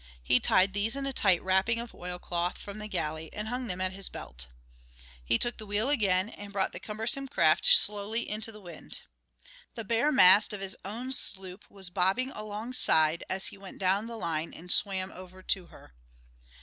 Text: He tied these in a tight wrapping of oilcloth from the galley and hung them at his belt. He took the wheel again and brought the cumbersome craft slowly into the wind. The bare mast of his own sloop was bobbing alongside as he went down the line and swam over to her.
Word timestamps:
He 0.23 0.39
tied 0.39 0.73
these 0.73 0.95
in 0.95 1.05
a 1.05 1.13
tight 1.13 1.43
wrapping 1.43 1.79
of 1.79 1.93
oilcloth 1.93 2.57
from 2.57 2.79
the 2.79 2.87
galley 2.87 3.31
and 3.33 3.49
hung 3.49 3.67
them 3.67 3.79
at 3.79 3.91
his 3.93 4.09
belt. 4.09 4.47
He 5.23 5.37
took 5.37 5.57
the 5.57 5.65
wheel 5.67 5.91
again 5.91 6.27
and 6.29 6.51
brought 6.51 6.71
the 6.71 6.79
cumbersome 6.79 7.27
craft 7.27 7.67
slowly 7.67 8.27
into 8.27 8.51
the 8.51 8.59
wind. 8.61 9.01
The 9.75 9.83
bare 9.85 10.11
mast 10.11 10.53
of 10.53 10.59
his 10.59 10.75
own 10.83 11.11
sloop 11.11 11.69
was 11.69 11.91
bobbing 11.91 12.31
alongside 12.31 13.23
as 13.29 13.49
he 13.49 13.59
went 13.59 13.77
down 13.77 14.07
the 14.07 14.17
line 14.17 14.55
and 14.55 14.71
swam 14.71 15.11
over 15.11 15.43
to 15.43 15.67
her. 15.67 15.93